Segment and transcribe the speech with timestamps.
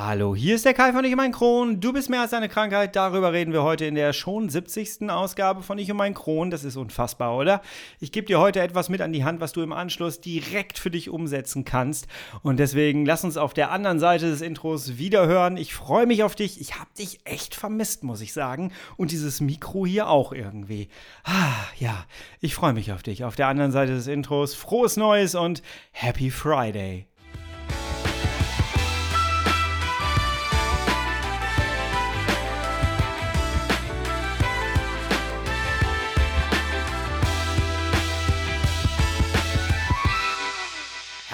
[0.00, 1.80] Hallo, hier ist der Kai von Ich und mein Kron.
[1.80, 2.94] Du bist mehr als eine Krankheit.
[2.94, 5.10] Darüber reden wir heute in der schon 70.
[5.10, 6.52] Ausgabe von Ich und mein Kron.
[6.52, 7.62] Das ist unfassbar, oder?
[7.98, 10.92] Ich gebe dir heute etwas mit an die Hand, was du im Anschluss direkt für
[10.92, 12.06] dich umsetzen kannst.
[12.42, 15.56] Und deswegen lass uns auf der anderen Seite des Intros wieder hören.
[15.56, 16.60] Ich freue mich auf dich.
[16.60, 18.70] Ich habe dich echt vermisst, muss ich sagen.
[18.96, 20.90] Und dieses Mikro hier auch irgendwie.
[21.24, 22.06] Ah, ja,
[22.38, 23.24] ich freue mich auf dich.
[23.24, 25.60] Auf der anderen Seite des Intros frohes Neues und
[25.90, 27.08] Happy Friday.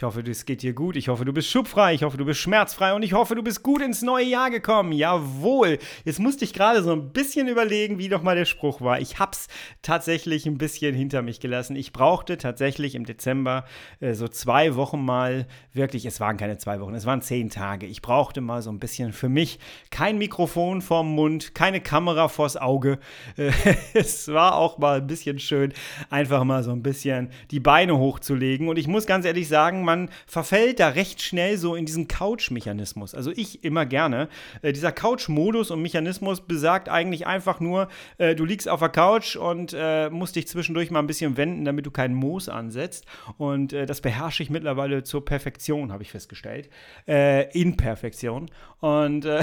[0.00, 0.96] Ich hoffe, es geht dir gut.
[0.96, 1.92] Ich hoffe, du bist schubfrei.
[1.92, 2.94] Ich hoffe, du bist schmerzfrei.
[2.94, 4.92] Und ich hoffe, du bist gut ins neue Jahr gekommen.
[4.92, 5.78] Jawohl.
[6.06, 8.98] Jetzt musste ich gerade so ein bisschen überlegen, wie doch mal der Spruch war.
[8.98, 9.48] Ich hab's
[9.82, 11.76] tatsächlich ein bisschen hinter mich gelassen.
[11.76, 13.66] Ich brauchte tatsächlich im Dezember
[14.00, 17.84] äh, so zwei Wochen mal wirklich, es waren keine zwei Wochen, es waren zehn Tage.
[17.84, 19.58] Ich brauchte mal so ein bisschen für mich
[19.90, 23.00] kein Mikrofon vorm Mund, keine Kamera vors Auge.
[23.36, 23.52] Äh,
[23.92, 25.74] es war auch mal ein bisschen schön,
[26.08, 28.68] einfach mal so ein bisschen die Beine hochzulegen.
[28.68, 33.14] Und ich muss ganz ehrlich sagen, man verfällt da recht schnell so in diesen Couch-Mechanismus.
[33.14, 34.28] Also ich immer gerne.
[34.62, 39.34] Äh, dieser Couch-Modus und Mechanismus besagt eigentlich einfach nur, äh, du liegst auf der Couch
[39.34, 43.04] und äh, musst dich zwischendurch mal ein bisschen wenden, damit du keinen Moos ansetzt.
[43.36, 46.70] Und äh, das beherrsche ich mittlerweile zur Perfektion, habe ich festgestellt.
[47.08, 48.50] Äh, in Perfektion.
[48.78, 49.42] Und, äh,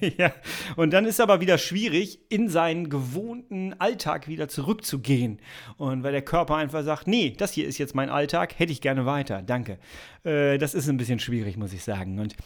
[0.16, 0.32] ja.
[0.76, 5.40] und dann ist aber wieder schwierig, in seinen gewohnten Alltag wieder zurückzugehen.
[5.76, 8.80] Und weil der Körper einfach sagt, nee, das hier ist jetzt mein Alltag, hätte ich
[8.80, 9.78] gerne weiter, danke.
[10.24, 12.18] Äh, das ist ein bisschen schwierig, muss ich sagen.
[12.18, 12.36] Und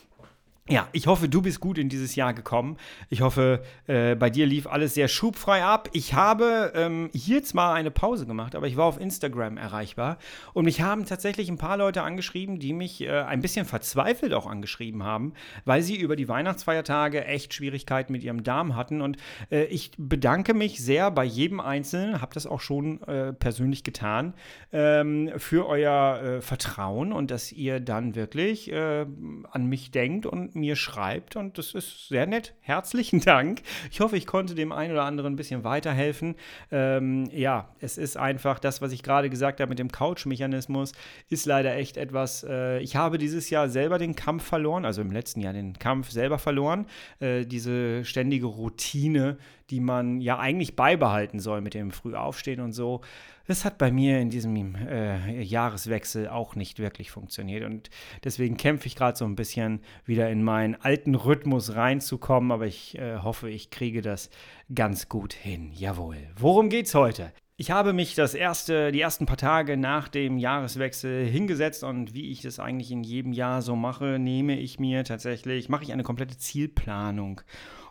[0.69, 2.77] ja, ich hoffe, du bist gut in dieses Jahr gekommen.
[3.11, 5.89] Ich hoffe, äh, bei dir lief alles sehr schubfrei ab.
[5.93, 10.19] Ich habe ähm, hier zwar eine Pause gemacht, aber ich war auf Instagram erreichbar
[10.53, 14.47] und mich haben tatsächlich ein paar Leute angeschrieben, die mich äh, ein bisschen verzweifelt auch
[14.47, 15.33] angeschrieben haben,
[15.65, 19.01] weil sie über die Weihnachtsfeiertage echt Schwierigkeiten mit ihrem Darm hatten.
[19.01, 19.17] Und
[19.51, 24.35] äh, ich bedanke mich sehr bei jedem Einzelnen, habe das auch schon äh, persönlich getan,
[24.73, 29.07] ähm, für euer äh, Vertrauen und dass ihr dann wirklich äh,
[29.51, 32.55] an mich denkt und mir schreibt und das ist sehr nett.
[32.61, 33.63] Herzlichen Dank.
[33.91, 36.35] Ich hoffe, ich konnte dem einen oder anderen ein bisschen weiterhelfen.
[36.71, 40.93] Ähm, ja, es ist einfach das, was ich gerade gesagt habe mit dem Couch-Mechanismus,
[41.29, 42.45] ist leider echt etwas.
[42.45, 46.11] Äh, ich habe dieses Jahr selber den Kampf verloren, also im letzten Jahr den Kampf
[46.11, 46.87] selber verloren.
[47.21, 49.39] Äh, diese ständige Routine,
[49.73, 53.01] die man ja eigentlich beibehalten soll mit dem Frühaufstehen und so.
[53.47, 57.65] Das hat bei mir in diesem äh, Jahreswechsel auch nicht wirklich funktioniert.
[57.65, 57.89] Und
[58.23, 62.53] deswegen kämpfe ich gerade so ein bisschen wieder in meinen alten Rhythmus reinzukommen.
[62.53, 64.29] Aber ich äh, hoffe, ich kriege das
[64.73, 65.73] ganz gut hin.
[65.73, 66.19] Jawohl.
[66.37, 67.33] Worum geht's heute?
[67.57, 72.31] Ich habe mich das erste, die ersten paar Tage nach dem Jahreswechsel hingesetzt und wie
[72.31, 76.03] ich das eigentlich in jedem Jahr so mache, nehme ich mir tatsächlich, mache ich eine
[76.03, 77.43] komplette Zielplanung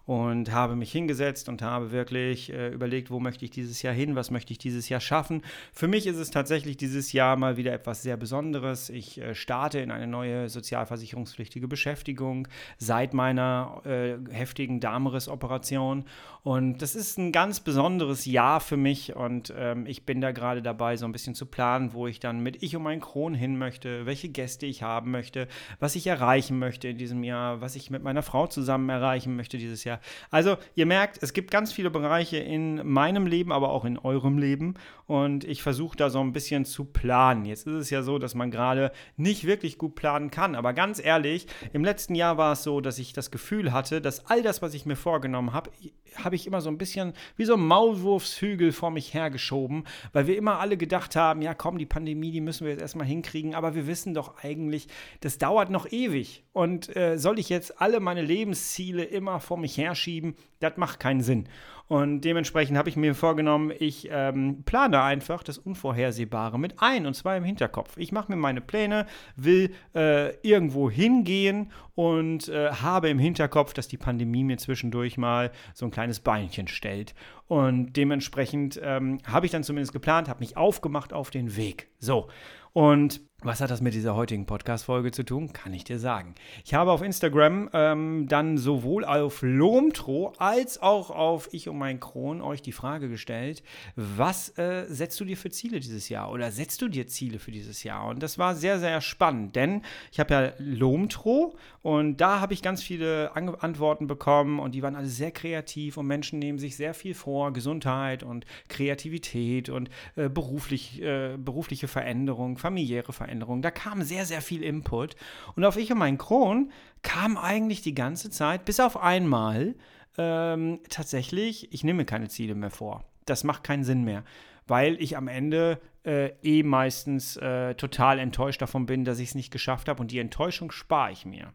[0.05, 4.15] und habe mich hingesetzt und habe wirklich äh, überlegt, wo möchte ich dieses Jahr hin,
[4.15, 5.41] was möchte ich dieses Jahr schaffen.
[5.73, 8.89] Für mich ist es tatsächlich dieses Jahr mal wieder etwas sehr Besonderes.
[8.89, 12.47] Ich äh, starte in eine neue sozialversicherungspflichtige Beschäftigung
[12.77, 16.05] seit meiner äh, heftigen Darmriss-Operation
[16.43, 20.63] und das ist ein ganz besonderes Jahr für mich und ähm, ich bin da gerade
[20.63, 23.59] dabei, so ein bisschen zu planen, wo ich dann mit Ich und mein Kron hin
[23.59, 25.47] möchte, welche Gäste ich haben möchte,
[25.79, 29.59] was ich erreichen möchte in diesem Jahr, was ich mit meiner Frau zusammen erreichen möchte
[29.59, 29.99] dieses Jahr ja.
[30.29, 34.37] Also ihr merkt, es gibt ganz viele Bereiche in meinem Leben, aber auch in eurem
[34.37, 34.75] Leben.
[35.07, 37.45] Und ich versuche da so ein bisschen zu planen.
[37.45, 40.55] Jetzt ist es ja so, dass man gerade nicht wirklich gut planen kann.
[40.55, 44.27] Aber ganz ehrlich, im letzten Jahr war es so, dass ich das Gefühl hatte, dass
[44.27, 45.71] all das, was ich mir vorgenommen habe,
[46.15, 50.37] habe ich immer so ein bisschen wie so ein Maulwurfshügel vor mich hergeschoben, weil wir
[50.37, 53.75] immer alle gedacht haben, ja komm, die Pandemie, die müssen wir jetzt erstmal hinkriegen, aber
[53.75, 54.87] wir wissen doch eigentlich,
[55.21, 56.43] das dauert noch ewig.
[56.53, 60.35] Und äh, soll ich jetzt alle meine Lebensziele immer vor mich herschieben?
[60.59, 61.47] Das macht keinen Sinn.
[61.91, 67.15] Und dementsprechend habe ich mir vorgenommen, ich ähm, plane einfach das Unvorhersehbare mit ein, und
[67.15, 67.97] zwar im Hinterkopf.
[67.97, 73.89] Ich mache mir meine Pläne, will äh, irgendwo hingehen und äh, habe im Hinterkopf, dass
[73.89, 77.13] die Pandemie mir zwischendurch mal so ein kleines Beinchen stellt.
[77.49, 81.89] Und dementsprechend ähm, habe ich dann zumindest geplant, habe mich aufgemacht auf den Weg.
[81.99, 82.29] So.
[82.71, 85.51] Und was hat das mit dieser heutigen Podcast-Folge zu tun?
[85.51, 86.35] Kann ich dir sagen.
[86.63, 91.99] Ich habe auf Instagram ähm, dann sowohl auf Lomtro als auch auf Ich und mein
[91.99, 93.63] Kron euch die Frage gestellt,
[93.95, 97.49] was äh, setzt du dir für Ziele dieses Jahr oder setzt du dir Ziele für
[97.49, 98.09] dieses Jahr?
[98.09, 102.61] Und das war sehr, sehr spannend, denn ich habe ja Lomtro und da habe ich
[102.61, 106.75] ganz viele An Antworten bekommen und die waren alle sehr kreativ und Menschen nehmen sich
[106.75, 113.30] sehr viel vor, Gesundheit und Kreativität und äh, beruflich, äh, berufliche Veränderung, familiäre Veränderung.
[113.61, 115.15] Da kam sehr, sehr viel Input
[115.55, 119.75] und auf ich und mein Kron kam eigentlich die ganze Zeit, bis auf einmal,
[120.17, 123.03] ähm, tatsächlich, ich nehme keine Ziele mehr vor.
[123.25, 124.23] Das macht keinen Sinn mehr,
[124.67, 129.35] weil ich am Ende äh, eh meistens äh, total enttäuscht davon bin, dass ich es
[129.35, 131.53] nicht geschafft habe und die Enttäuschung spare ich mir.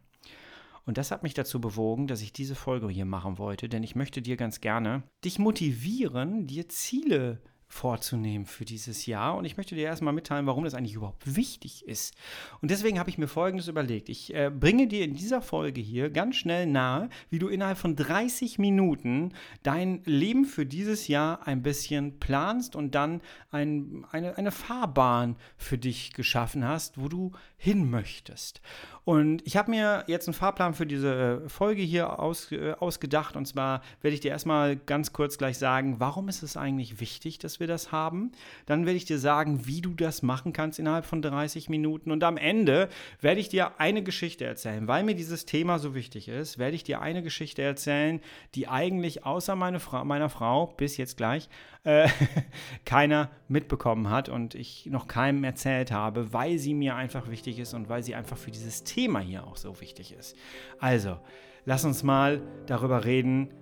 [0.85, 3.97] Und das hat mich dazu bewogen, dass ich diese Folge hier machen wollte, denn ich
[3.97, 9.37] möchte dir ganz gerne dich motivieren, dir Ziele zu vorzunehmen für dieses Jahr.
[9.37, 12.15] Und ich möchte dir erstmal mitteilen, warum das eigentlich überhaupt wichtig ist.
[12.61, 14.09] Und deswegen habe ich mir Folgendes überlegt.
[14.09, 17.97] Ich äh, bringe dir in dieser Folge hier ganz schnell nahe, wie du innerhalb von
[17.97, 19.33] 30 Minuten
[19.63, 23.21] dein Leben für dieses Jahr ein bisschen planst und dann
[23.51, 28.61] ein, eine, eine Fahrbahn für dich geschaffen hast, wo du hin möchtest.
[29.07, 33.37] Und ich habe mir jetzt einen Fahrplan für diese äh, Folge hier aus, äh, ausgedacht.
[33.37, 37.39] Und zwar werde ich dir erstmal ganz kurz gleich sagen, warum ist es eigentlich wichtig,
[37.39, 38.33] dass wir das haben.
[38.67, 42.11] Dann werde ich dir sagen, wie du das machen kannst innerhalb von 30 Minuten.
[42.11, 42.89] Und am Ende
[43.21, 44.89] werde ich dir eine Geschichte erzählen.
[44.89, 48.21] Weil mir dieses Thema so wichtig ist, werde ich dir eine Geschichte erzählen,
[48.57, 51.49] die eigentlich außer meine Fra meiner Frau bis jetzt gleich
[51.87, 52.09] äh,
[52.85, 57.75] keiner mitbekommen hat und ich noch keinem erzählt habe, weil sie mir einfach wichtig ist
[57.75, 60.37] und weil sie einfach für dieses Thema hier auch so wichtig ist.
[60.81, 61.17] Also,
[61.65, 63.55] lass uns mal darüber reden,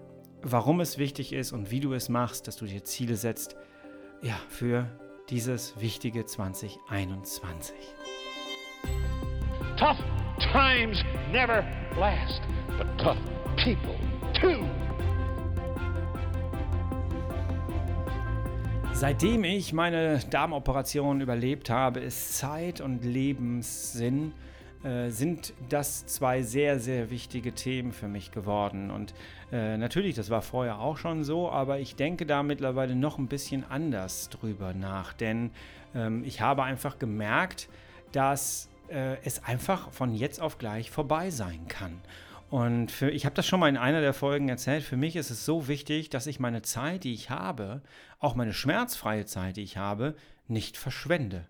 [0.42, 3.56] warum es wichtig ist und wie du es machst, dass du dir Ziele setzt,
[4.22, 4.88] ja, für
[5.28, 7.74] dieses wichtige 2021.
[9.76, 9.98] Tough
[10.52, 11.62] times never
[11.98, 12.40] last,
[12.78, 13.18] but tough
[13.56, 13.98] people
[14.40, 14.64] too.
[19.06, 24.32] Seitdem ich meine Darmoperation überlebt habe, ist Zeit und Lebenssinn
[24.82, 28.90] äh, sind das zwei sehr, sehr wichtige Themen für mich geworden.
[28.90, 29.12] Und
[29.52, 33.26] äh, natürlich, das war vorher auch schon so, aber ich denke da mittlerweile noch ein
[33.26, 35.12] bisschen anders drüber nach.
[35.12, 35.50] Denn
[35.94, 37.68] ähm, ich habe einfach gemerkt,
[38.12, 42.00] dass äh, es einfach von jetzt auf gleich vorbei sein kann.
[42.54, 44.84] Und für, ich habe das schon mal in einer der Folgen erzählt.
[44.84, 47.82] Für mich ist es so wichtig, dass ich meine Zeit, die ich habe,
[48.20, 50.14] auch meine schmerzfreie Zeit, die ich habe,
[50.46, 51.48] nicht verschwende.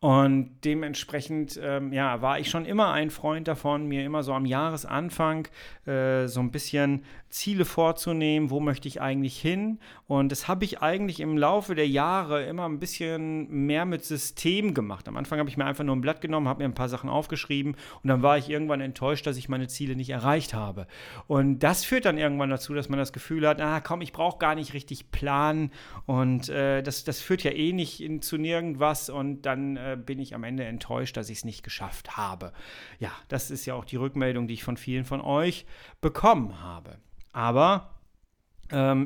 [0.00, 4.44] Und dementsprechend ähm, ja, war ich schon immer ein Freund davon, mir immer so am
[4.44, 5.48] Jahresanfang
[5.86, 9.78] äh, so ein bisschen Ziele vorzunehmen, wo möchte ich eigentlich hin.
[10.06, 14.74] Und das habe ich eigentlich im Laufe der Jahre immer ein bisschen mehr mit System
[14.74, 15.08] gemacht.
[15.08, 17.10] Am Anfang habe ich mir einfach nur ein Blatt genommen, habe mir ein paar Sachen
[17.10, 20.86] aufgeschrieben und dann war ich irgendwann enttäuscht, dass ich meine Ziele nicht erreicht habe.
[21.26, 24.38] Und das führt dann irgendwann dazu, dass man das Gefühl hat, ah komm, ich brauche
[24.38, 25.72] gar nicht richtig planen
[26.06, 30.18] und äh, das, das führt ja eh nicht in, zu nirgendwas und dann äh, bin
[30.18, 32.52] ich am Ende enttäuscht, dass ich es nicht geschafft habe.
[32.98, 35.66] Ja, das ist ja auch die Rückmeldung, die ich von vielen von euch
[36.00, 36.98] bekommen habe.
[37.32, 37.95] Aber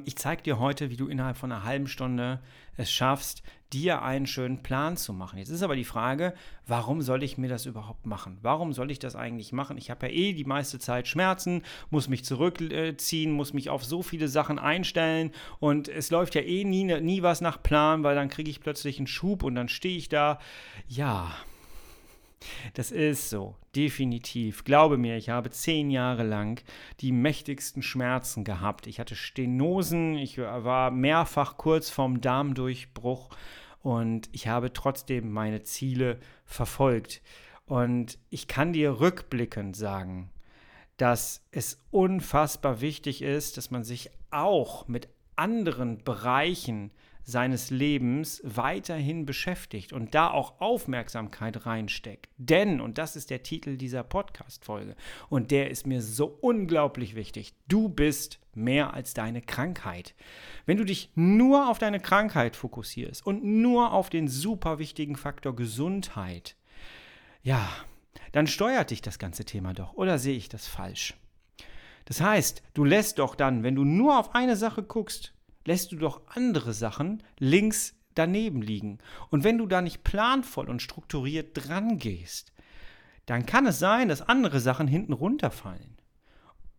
[0.05, 2.41] ich zeige dir heute, wie du innerhalb von einer halben Stunde
[2.77, 3.43] es schaffst,
[3.73, 5.39] dir einen schönen Plan zu machen.
[5.39, 6.35] Jetzt ist aber die Frage,
[6.67, 8.39] warum soll ich mir das überhaupt machen?
[8.43, 9.77] Warum soll ich das eigentlich machen?
[9.77, 14.03] Ich habe ja eh die meiste Zeit Schmerzen, muss mich zurückziehen, muss mich auf so
[14.03, 15.31] viele Sachen einstellen
[15.61, 18.99] und es läuft ja eh nie, nie was nach Plan, weil dann kriege ich plötzlich
[18.99, 20.39] einen Schub und dann stehe ich da.
[20.89, 21.31] Ja,
[22.75, 24.65] das ist so, definitiv.
[24.65, 26.63] Glaube mir, ich habe zehn Jahre lang
[27.01, 28.87] die mächtigsten Schmerzen gehabt.
[28.87, 33.31] Ich hatte Stenosen, ich war mehrfach kurz vorm Darmdurchbruch
[33.83, 37.23] und ich habe trotzdem meine Ziele verfolgt.
[37.67, 40.31] Und ich kann dir rückblickend sagen,
[40.97, 46.91] dass es unfassbar wichtig ist, dass man sich auch mit anderen Bereichen
[47.25, 52.29] seines Lebens weiterhin beschäftigt und da auch Aufmerksamkeit reinsteckt.
[52.37, 54.97] Denn, und das ist der Titel dieser Podcast-Folge,
[55.29, 60.15] und der ist mir so unglaublich wichtig, du bist mehr als deine Krankheit.
[60.67, 65.55] Wenn du dich nur auf deine Krankheit fokussierst und nur auf den super wichtigen Faktor
[65.55, 66.57] Gesundheit,
[67.43, 67.69] ja,
[68.33, 69.95] dann steuert dich das ganze Thema doch.
[69.95, 71.15] Oder sehe ich das falsch?
[72.05, 75.33] Das heißt, du lässt doch dann, wenn du nur auf eine Sache guckst,
[75.65, 78.99] lässt du doch andere Sachen links daneben liegen.
[79.31, 82.53] Und wenn du da nicht planvoll und strukturiert dran gehst,
[83.27, 85.97] dann kann es sein, dass andere Sachen hinten runterfallen.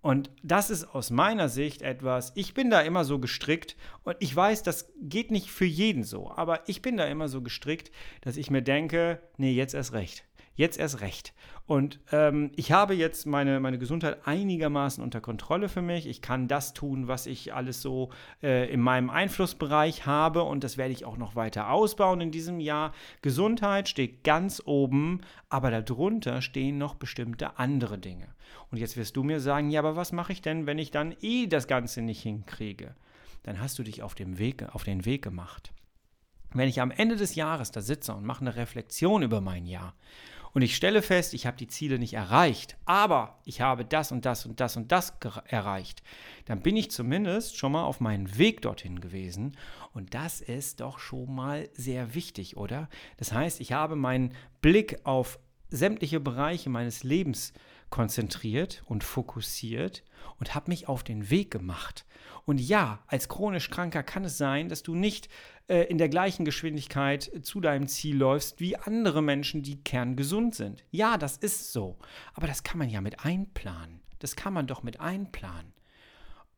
[0.01, 4.35] Und das ist aus meiner Sicht etwas, ich bin da immer so gestrickt und ich
[4.35, 8.35] weiß, das geht nicht für jeden so, aber ich bin da immer so gestrickt, dass
[8.35, 10.23] ich mir denke, nee, jetzt erst recht.
[10.62, 11.34] Jetzt erst recht.
[11.65, 16.06] Und ähm, ich habe jetzt meine, meine Gesundheit einigermaßen unter Kontrolle für mich.
[16.06, 18.12] Ich kann das tun, was ich alles so
[18.44, 20.44] äh, in meinem Einflussbereich habe.
[20.44, 22.94] Und das werde ich auch noch weiter ausbauen in diesem Jahr.
[23.24, 28.27] Gesundheit steht ganz oben, aber darunter stehen noch bestimmte andere Dinge.
[28.70, 31.15] Und jetzt wirst du mir sagen, ja, aber was mache ich denn, wenn ich dann
[31.22, 32.94] eh das Ganze nicht hinkriege?
[33.41, 35.74] Dann hast du dich auf, dem Weg, auf den Weg gemacht.
[36.53, 39.96] Wenn ich am Ende des Jahres da sitze und mache eine Reflexion über mein Jahr
[40.53, 44.25] und ich stelle fest, ich habe die Ziele nicht erreicht, aber ich habe das und
[44.25, 45.13] das und das und das
[45.48, 46.03] erreicht,
[46.46, 49.58] dann bin ich zumindest schon mal auf meinem Weg dorthin gewesen
[49.93, 52.89] und das ist doch schon mal sehr wichtig, oder?
[53.17, 55.39] Das heißt, ich habe meinen Blick auf
[55.70, 57.53] sämtliche Bereiche meines Lebens
[57.91, 60.03] konzentriert und fokussiert
[60.39, 62.05] und habe mich auf den Weg gemacht.
[62.45, 65.29] Und ja, als chronisch Kranker kann es sein, dass du nicht
[65.67, 70.83] äh, in der gleichen Geschwindigkeit zu deinem Ziel läufst wie andere Menschen, die kerngesund sind.
[70.89, 72.00] Ja, das ist so.
[72.33, 74.01] Aber das kann man ja mit einplanen.
[74.17, 75.71] Das kann man doch mit einplanen.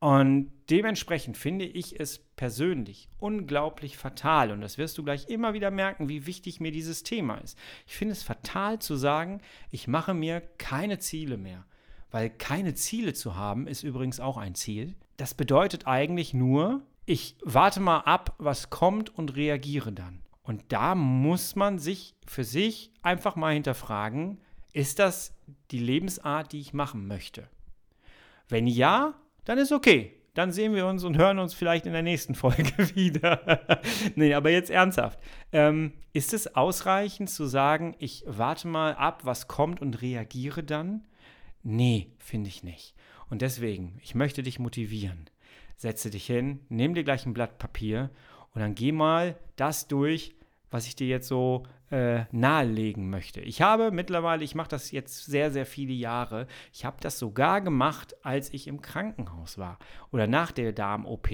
[0.04, 4.50] Und dementsprechend finde ich es persönlich unglaublich fatal.
[4.50, 7.56] Und das wirst du gleich immer wieder merken, wie wichtig mir dieses Thema ist.
[7.86, 11.64] Ich finde es fatal zu sagen, ich mache mir keine Ziele mehr.
[12.10, 14.94] Weil keine Ziele zu haben, ist übrigens auch ein Ziel.
[15.16, 20.20] Das bedeutet eigentlich nur, ich warte mal ab, was kommt und reagiere dann.
[20.42, 24.38] Und da muss man sich für sich einfach mal hinterfragen,
[24.74, 25.34] ist das
[25.70, 27.48] die Lebensart, die ich machen möchte?
[28.50, 30.14] Wenn ja, dann ist okay.
[30.34, 33.80] Dann sehen wir uns und hören uns vielleicht in der nächsten Folge wieder.
[34.16, 35.20] nee, aber jetzt ernsthaft.
[35.52, 41.06] Ähm, ist es ausreichend zu sagen, ich warte mal ab, was kommt und reagiere dann?
[41.62, 42.94] Nee, finde ich nicht.
[43.30, 45.30] Und deswegen, ich möchte dich motivieren
[45.76, 48.10] setze dich hin, nimm dir gleich ein Blatt Papier
[48.54, 50.34] und dann geh mal das durch,
[50.74, 51.62] was ich dir jetzt so
[51.92, 53.40] äh, nahelegen möchte.
[53.40, 57.60] Ich habe mittlerweile, ich mache das jetzt sehr, sehr viele Jahre, ich habe das sogar
[57.60, 59.78] gemacht, als ich im Krankenhaus war
[60.10, 61.28] oder nach der Darm-OP,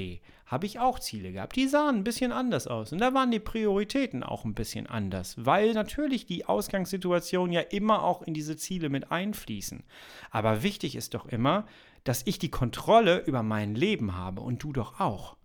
[0.44, 1.56] habe ich auch Ziele gehabt.
[1.56, 5.36] Die sahen ein bisschen anders aus und da waren die Prioritäten auch ein bisschen anders,
[5.38, 9.84] weil natürlich die Ausgangssituation ja immer auch in diese Ziele mit einfließen.
[10.30, 11.64] Aber wichtig ist doch immer,
[12.04, 15.38] dass ich die Kontrolle über mein Leben habe und du doch auch.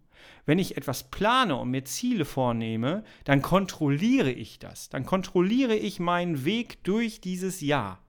[0.45, 4.89] Wenn ich etwas plane und mir Ziele vornehme, dann kontrolliere ich das.
[4.89, 7.99] Dann kontrolliere ich meinen Weg durch dieses Jahr.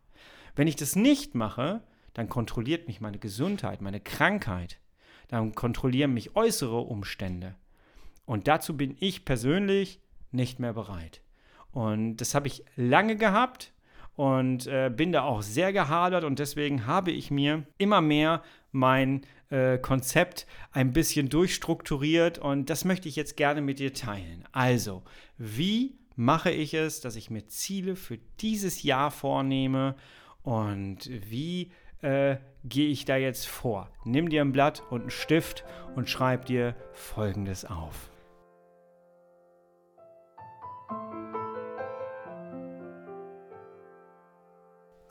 [0.54, 1.82] Wenn ich das nicht mache,
[2.14, 4.80] dann kontrolliert mich meine Gesundheit, meine Krankheit.
[5.28, 7.56] Dann kontrollieren mich äußere Umstände.
[8.26, 10.00] Und dazu bin ich persönlich
[10.30, 11.22] nicht mehr bereit.
[11.72, 13.72] Und das habe ich lange gehabt
[14.14, 19.22] und äh, bin da auch sehr gehadert und deswegen habe ich mir immer mehr mein
[19.50, 24.44] äh, Konzept ein bisschen durchstrukturiert und das möchte ich jetzt gerne mit dir teilen.
[24.52, 25.02] Also,
[25.38, 29.94] wie mache ich es, dass ich mir Ziele für dieses Jahr vornehme
[30.42, 31.72] und wie
[32.02, 33.90] äh, gehe ich da jetzt vor?
[34.04, 38.10] Nimm dir ein Blatt und einen Stift und schreib dir Folgendes auf.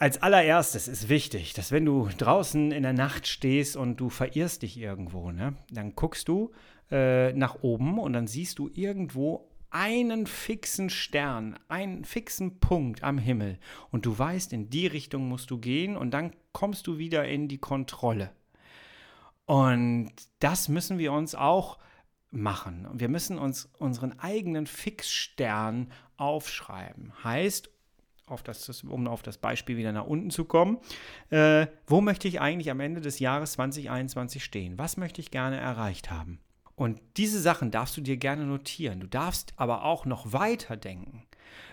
[0.05, 4.61] Als allererstes ist wichtig, dass wenn du draußen in der Nacht stehst und du verirrst
[4.61, 6.51] dich irgendwo, ne, dann guckst du
[6.91, 13.17] äh, nach oben und dann siehst du irgendwo einen fixen Stern, einen fixen Punkt am
[13.17, 13.57] Himmel
[13.89, 17.47] und du weißt, in die Richtung musst du gehen und dann kommst du wieder in
[17.47, 18.29] die Kontrolle.
[19.47, 21.79] Und das müssen wir uns auch
[22.29, 22.87] machen.
[22.93, 27.11] Wir müssen uns unseren eigenen Fixstern aufschreiben.
[27.23, 27.71] Heißt,
[28.27, 30.77] auf das, um auf das Beispiel wieder nach unten zu kommen,
[31.29, 34.77] äh, wo möchte ich eigentlich am Ende des Jahres 2021 stehen?
[34.77, 36.39] Was möchte ich gerne erreicht haben?
[36.75, 38.99] Und diese Sachen darfst du dir gerne notieren.
[38.99, 41.23] Du darfst aber auch noch weiter denken.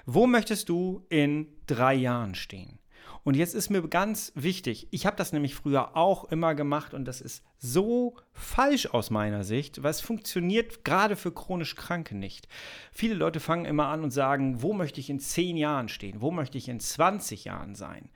[0.07, 2.79] Wo möchtest du in drei Jahren stehen?
[3.25, 7.05] Und jetzt ist mir ganz wichtig, ich habe das nämlich früher auch immer gemacht und
[7.05, 12.49] das ist so falsch aus meiner Sicht, weil es funktioniert gerade für chronisch Kranke nicht.
[12.91, 16.21] Viele Leute fangen immer an und sagen, wo möchte ich in 10 Jahren stehen?
[16.21, 18.11] Wo möchte ich in 20 Jahren sein?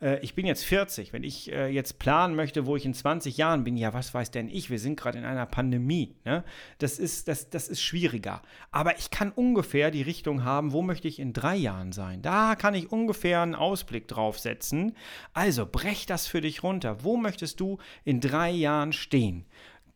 [0.00, 3.36] Äh, ich bin jetzt 40, wenn ich äh, jetzt planen möchte, wo ich in 20
[3.36, 4.70] Jahren bin, ja, was weiß denn ich?
[4.70, 6.16] Wir sind gerade in einer Pandemie.
[6.24, 6.44] Ne?
[6.78, 8.42] Das, ist, das, das ist schwieriger.
[8.70, 12.22] Aber ich kann ungefähr die Richtung haben, wo möchte ich in drei Jahren sein?
[12.22, 14.94] Da kann ich ungefähr einen Ausblick drauf setzen.
[15.32, 17.04] Also brech das für dich runter.
[17.04, 19.46] Wo möchtest du in drei Jahren stehen?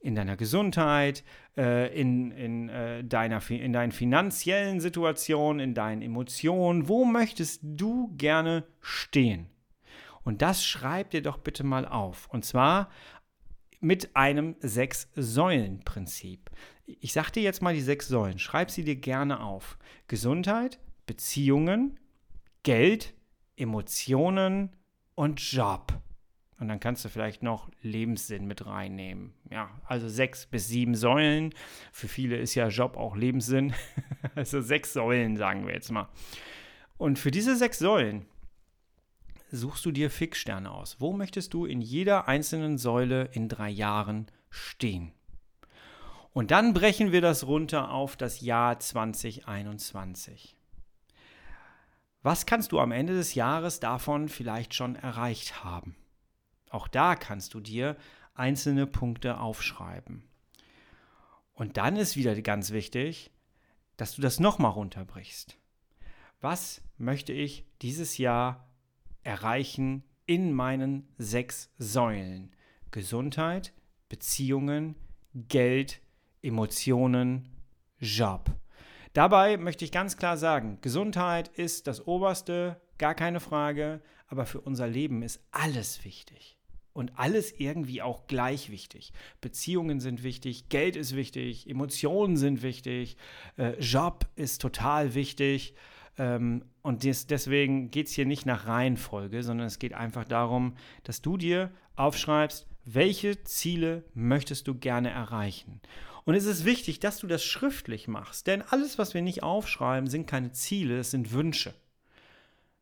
[0.05, 1.23] in deiner Gesundheit,
[1.57, 6.89] äh, in, in, äh, deiner, in deinen finanziellen Situationen, in deinen Emotionen.
[6.89, 9.52] Wo möchtest du gerne stehen?
[10.25, 12.29] Und das schreib dir doch bitte mal auf.
[12.31, 12.91] Und zwar
[13.81, 16.51] mit einem Sechs-Säulen-Prinzip.
[16.87, 18.39] Ich sag dir jetzt mal die sechs Säulen.
[18.39, 19.79] Schreib sie dir gerne auf.
[20.07, 21.99] Gesundheit, Beziehungen,
[22.63, 23.15] Geld,
[23.57, 24.77] Emotionen
[25.15, 26.01] und Job.
[26.59, 29.35] Und dann kannst du vielleicht noch Lebenssinn mit reinnehmen.
[29.51, 31.53] Ja, also sechs bis sieben Säulen.
[31.91, 33.75] Für viele ist ja Job auch Lebenssinn.
[34.37, 36.09] also sechs Säulen, sagen wir jetzt mal.
[36.99, 38.27] Und für diese sechs Säulen
[39.53, 41.01] suchst du dir Fixsterne aus.
[41.01, 45.13] Wo möchtest du in jeder einzelnen Säule in drei Jahren stehen?
[46.33, 50.57] Und dann brechen wir das runter auf das Jahr 2021.
[52.23, 55.97] Was kannst du am Ende des Jahres davon vielleicht schon erreicht haben?
[56.71, 57.97] Auch da kannst du dir
[58.35, 60.25] einzelne Punkte aufschreiben.
[61.53, 63.31] Und dann ist wieder ganz wichtig,
[63.99, 65.59] dass du das nochmal runterbrichst.
[66.41, 68.72] Was möchte ich dieses Jahr
[69.23, 72.55] erreichen in meinen sechs Säulen?
[72.91, 73.73] Gesundheit,
[74.09, 74.97] Beziehungen,
[75.35, 76.01] Geld,
[76.43, 77.49] Emotionen,
[77.99, 78.51] Job.
[79.13, 84.61] Dabei möchte ich ganz klar sagen, Gesundheit ist das Oberste, gar keine Frage, aber für
[84.61, 86.57] unser Leben ist alles wichtig
[86.93, 89.13] und alles irgendwie auch gleich wichtig.
[89.41, 93.17] Beziehungen sind wichtig, Geld ist wichtig, Emotionen sind wichtig,
[93.57, 95.75] äh, Job ist total wichtig.
[96.19, 100.75] Ähm, und des, deswegen geht es hier nicht nach Reihenfolge, sondern es geht einfach darum,
[101.05, 105.81] dass du dir aufschreibst, welche Ziele möchtest du gerne erreichen.
[106.25, 110.09] Und es ist wichtig, dass du das schriftlich machst, denn alles, was wir nicht aufschreiben,
[110.09, 111.75] sind keine Ziele, es sind Wünsche.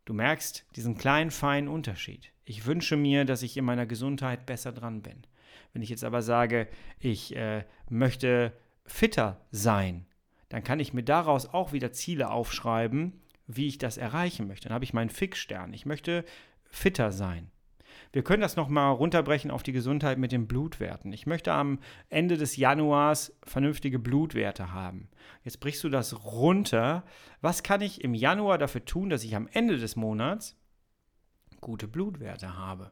[0.05, 2.33] Du merkst diesen kleinen, feinen Unterschied.
[2.45, 5.23] Ich wünsche mir, dass ich in meiner Gesundheit besser dran bin.
[5.73, 6.69] Wenn ich jetzt aber sage,
[6.99, 8.53] ich äh, möchte
[8.85, 10.07] fitter sein,
[10.51, 14.69] dann kann ich mir daraus auch wieder Ziele aufschreiben, wie ich das erreichen möchte.
[14.69, 15.73] Dann habe ich meinen Fixstern.
[15.73, 16.25] Ich möchte
[16.65, 17.51] fitter sein.
[18.13, 21.13] Wir können das nochmal runterbrechen auf die Gesundheit mit den Blutwerten.
[21.13, 21.79] Ich möchte am
[22.09, 25.09] Ende des Januars vernünftige Blutwerte haben.
[25.45, 27.05] Jetzt brichst du das runter.
[27.41, 30.57] Was kann ich im Januar dafür tun, dass ich am Ende des Monats
[31.61, 32.91] gute Blutwerte habe?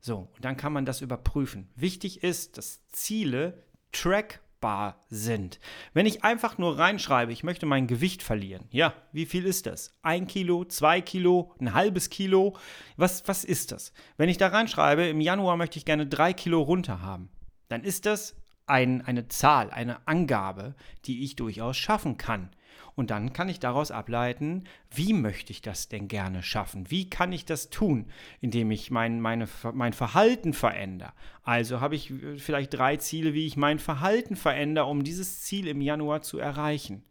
[0.00, 1.68] So, und dann kann man das überprüfen.
[1.74, 5.58] Wichtig ist, dass Ziele track machbar sind.
[5.92, 9.94] Wenn ich einfach nur reinschreibe, ich möchte mein Gewicht verlieren, ja, wie viel ist das?
[10.02, 12.56] Ein Kilo, zwei Kilo, ein halbes Kilo?
[12.96, 13.92] Was, was ist das?
[14.16, 17.28] Wenn ich da reinschreibe, im Januar möchte ich gerne drei Kilo runter haben,
[17.68, 22.50] dann ist das ein, eine Zahl, eine Angabe, die ich durchaus schaffen kann.
[22.94, 26.90] Und dann kann ich daraus ableiten, wie möchte ich das denn gerne schaffen?
[26.90, 28.06] Wie kann ich das tun,
[28.40, 31.12] indem ich mein, meine, mein Verhalten verändere?
[31.42, 35.66] Also habe ich äh, vielleicht drei Ziele, wie ich mein Verhalten verändere, um dieses Ziel
[35.66, 37.02] im Januar zu erreichen.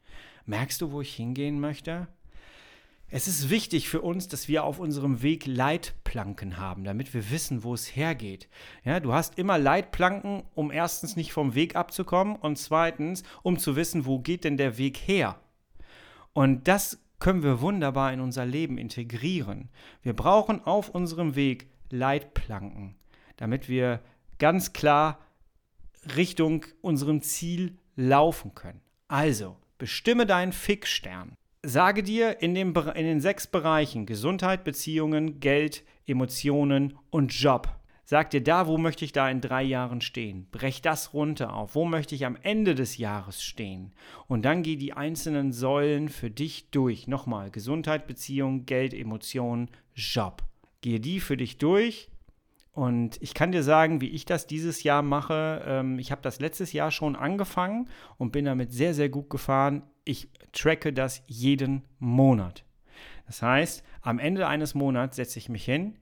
[0.45, 2.07] Merkst du, wo ich hingehen möchte?
[3.13, 7.61] Es ist wichtig für uns, dass wir auf unserem Weg Leitplanken haben, damit wir wissen,
[7.61, 8.47] wo es hergeht.
[8.85, 13.75] Ja, du hast immer Leitplanken, um erstens nicht vom Weg abzukommen und zweitens, um zu
[13.75, 15.37] wissen, wo geht denn der Weg her.
[16.33, 19.69] Und das können wir wunderbar in unser Leben integrieren.
[20.01, 22.95] Wir brauchen auf unserem Weg Leitplanken,
[23.37, 24.01] damit wir
[24.39, 25.19] ganz klar
[26.15, 28.81] Richtung unserem Ziel laufen können.
[29.07, 31.35] Also, bestimme deinen Fixstern.
[31.63, 37.80] Sage dir in, dem, in den sechs Bereichen Gesundheit, Beziehungen, Geld, Emotionen und Job
[38.11, 40.45] Sag dir da, wo möchte ich da in drei Jahren stehen?
[40.51, 41.75] Brech das runter auf.
[41.75, 43.93] Wo möchte ich am Ende des Jahres stehen?
[44.27, 47.07] Und dann geh die einzelnen Säulen für dich durch.
[47.07, 50.43] Nochmal, Gesundheit, Beziehung, Geld, Emotionen, Job.
[50.81, 52.09] Gehe die für dich durch.
[52.73, 55.63] Und ich kann dir sagen, wie ich das dieses Jahr mache.
[55.65, 59.83] Ähm, ich habe das letztes Jahr schon angefangen und bin damit sehr, sehr gut gefahren.
[60.03, 62.65] Ich tracke das jeden Monat.
[63.25, 65.95] Das heißt, am Ende eines Monats setze ich mich hin,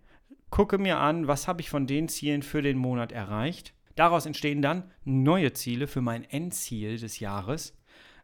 [0.50, 3.74] gucke mir an, was habe ich von den Zielen für den Monat erreicht.
[3.96, 7.78] Daraus entstehen dann neue Ziele für mein Endziel des Jahres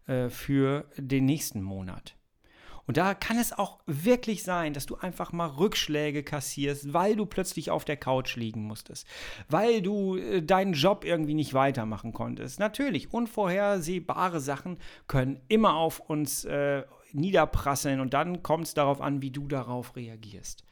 [0.08, 2.16] äh, für den nächsten Monat.
[2.88, 7.26] Und da kann es auch wirklich sein, dass du einfach mal Rückschläge kassierst, weil du
[7.26, 9.08] plötzlich auf der Couch liegen musstest,
[9.50, 12.60] weil du äh, deinen Job irgendwie nicht weitermachen konntest.
[12.60, 19.22] Natürlich, unvorhersehbare Sachen können immer auf uns äh, niederprasseln und dann kommt es darauf an,
[19.22, 20.64] wie du darauf reagierst.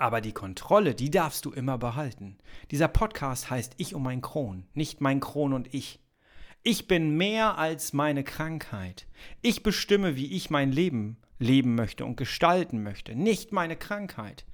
[0.00, 2.38] Aber die Kontrolle, die darfst du immer behalten.
[2.70, 5.98] Dieser Podcast heißt Ich um mein Kron, nicht mein Kron und ich.
[6.62, 9.08] Ich bin mehr als meine Krankheit.
[9.42, 14.44] Ich bestimme, wie ich mein Leben leben möchte und gestalten möchte, nicht meine Krankheit.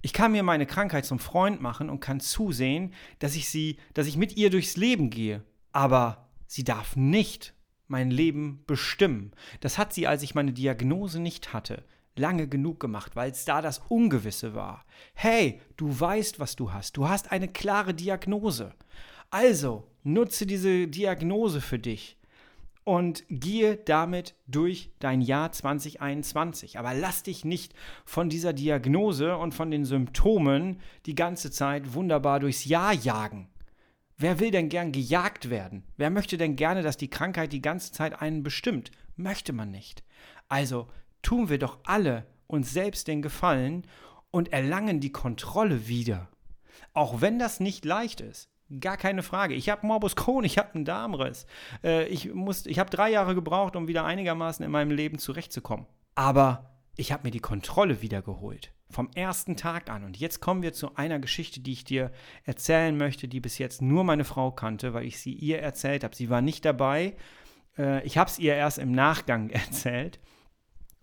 [0.00, 4.06] Ich kann mir meine Krankheit zum Freund machen und kann zusehen, dass ich sie, dass
[4.06, 5.44] ich mit ihr durchs Leben gehe.
[5.72, 7.54] Aber sie darf nicht
[7.88, 9.32] mein Leben bestimmen.
[9.60, 11.84] Das hat sie, als ich meine Diagnose nicht hatte
[12.16, 14.84] lange genug gemacht, weil es da das Ungewisse war.
[15.14, 16.96] Hey, du weißt, was du hast.
[16.96, 18.74] Du hast eine klare Diagnose.
[19.30, 22.18] Also, nutze diese Diagnose für dich
[22.84, 26.78] und gehe damit durch dein Jahr 2021.
[26.78, 32.40] Aber lass dich nicht von dieser Diagnose und von den Symptomen die ganze Zeit wunderbar
[32.40, 33.48] durchs Jahr jagen.
[34.18, 35.84] Wer will denn gern gejagt werden?
[35.96, 38.90] Wer möchte denn gerne, dass die Krankheit die ganze Zeit einen bestimmt?
[39.16, 40.04] Möchte man nicht.
[40.48, 40.88] Also
[41.22, 43.86] tun wir doch alle uns selbst den Gefallen
[44.30, 46.28] und erlangen die Kontrolle wieder.
[46.94, 48.48] Auch wenn das nicht leicht ist.
[48.80, 49.54] Gar keine Frage.
[49.54, 51.46] Ich habe Morbus Crohn, ich habe einen Darmriss.
[51.84, 55.86] Äh, ich ich habe drei Jahre gebraucht, um wieder einigermaßen in meinem Leben zurechtzukommen.
[56.14, 58.72] Aber ich habe mir die Kontrolle wiedergeholt.
[58.90, 60.04] Vom ersten Tag an.
[60.04, 62.12] Und jetzt kommen wir zu einer Geschichte, die ich dir
[62.44, 66.14] erzählen möchte, die bis jetzt nur meine Frau kannte, weil ich sie ihr erzählt habe.
[66.14, 67.16] Sie war nicht dabei.
[67.78, 70.18] Äh, ich habe es ihr erst im Nachgang erzählt.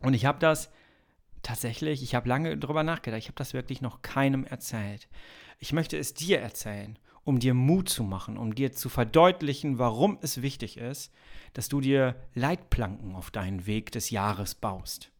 [0.01, 0.71] Und ich habe das
[1.43, 5.07] tatsächlich, ich habe lange darüber nachgedacht, ich habe das wirklich noch keinem erzählt.
[5.59, 6.97] Ich möchte es dir erzählen
[7.29, 11.13] um dir Mut zu machen, um dir zu verdeutlichen, warum es wichtig ist,
[11.53, 15.11] dass du dir Leitplanken auf deinen Weg des Jahres baust.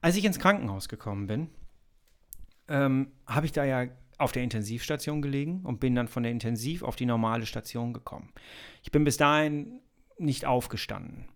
[0.00, 1.48] Als ich ins Krankenhaus gekommen bin,
[2.66, 3.86] ähm, habe ich da ja
[4.18, 8.32] auf der Intensivstation gelegen und bin dann von der Intensiv auf die normale Station gekommen.
[8.82, 9.80] Ich bin bis dahin
[10.18, 11.28] nicht aufgestanden.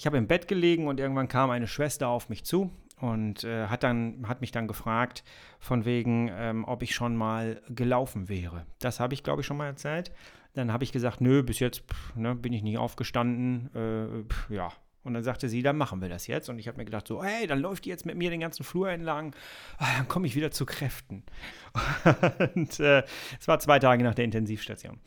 [0.00, 2.70] Ich habe im Bett gelegen und irgendwann kam eine Schwester auf mich zu
[3.02, 5.22] und äh, hat, dann, hat mich dann gefragt,
[5.58, 8.64] von wegen, ähm, ob ich schon mal gelaufen wäre.
[8.78, 10.10] Das habe ich, glaube ich, schon mal erzählt.
[10.54, 13.68] Dann habe ich gesagt, nö, bis jetzt pff, ne, bin ich nicht aufgestanden.
[13.74, 14.72] Äh, pff, ja.
[15.04, 16.48] Und dann sagte sie, dann machen wir das jetzt.
[16.48, 18.64] Und ich habe mir gedacht, so, hey, dann läuft die jetzt mit mir den ganzen
[18.64, 19.36] Flur entlang.
[19.76, 21.24] Ah, dann komme ich wieder zu Kräften.
[22.54, 23.02] und äh,
[23.38, 24.98] es war zwei Tage nach der Intensivstation.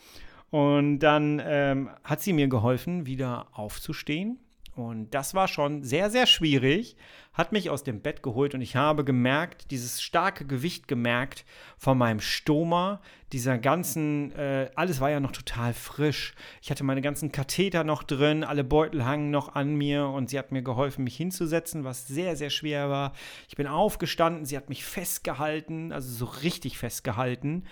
[0.51, 4.37] Und dann ähm, hat sie mir geholfen, wieder aufzustehen
[4.75, 6.95] und das war schon sehr, sehr schwierig,
[7.33, 11.45] hat mich aus dem Bett geholt und ich habe gemerkt, dieses starke Gewicht gemerkt
[11.77, 16.33] von meinem Stoma, dieser ganzen, äh, alles war ja noch total frisch.
[16.61, 20.39] Ich hatte meine ganzen Katheter noch drin, alle Beutel hangen noch an mir und sie
[20.39, 23.13] hat mir geholfen, mich hinzusetzen, was sehr, sehr schwer war.
[23.49, 27.65] Ich bin aufgestanden, sie hat mich festgehalten, also so richtig festgehalten.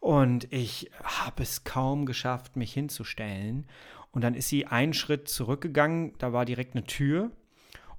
[0.00, 3.66] Und ich habe es kaum geschafft, mich hinzustellen.
[4.12, 7.30] Und dann ist sie einen Schritt zurückgegangen, da war direkt eine Tür.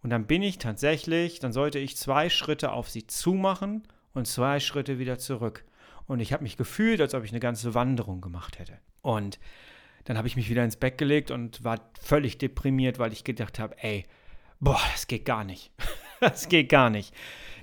[0.01, 3.83] Und dann bin ich tatsächlich, dann sollte ich zwei Schritte auf sie zumachen
[4.13, 5.65] und zwei Schritte wieder zurück.
[6.07, 8.79] Und ich habe mich gefühlt, als ob ich eine ganze Wanderung gemacht hätte.
[9.01, 9.39] Und
[10.05, 13.59] dann habe ich mich wieder ins Bett gelegt und war völlig deprimiert, weil ich gedacht
[13.59, 14.05] habe, ey,
[14.59, 15.71] boah, das geht gar nicht.
[16.21, 17.13] das geht gar nicht.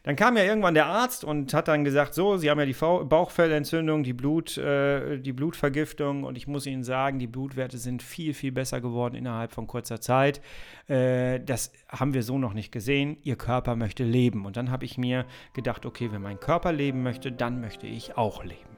[0.07, 2.75] Dann kam ja irgendwann der Arzt und hat dann gesagt, so, Sie haben ja die
[2.75, 8.33] Bauchfellentzündung, die, Blut, äh, die Blutvergiftung und ich muss Ihnen sagen, die Blutwerte sind viel,
[8.33, 10.41] viel besser geworden innerhalb von kurzer Zeit.
[10.87, 13.17] Äh, das haben wir so noch nicht gesehen.
[13.25, 14.47] Ihr Körper möchte leben.
[14.47, 18.17] Und dann habe ich mir gedacht, okay, wenn mein Körper leben möchte, dann möchte ich
[18.17, 18.77] auch leben.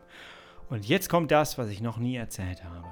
[0.71, 2.89] Und jetzt kommt das, was ich noch nie erzählt habe.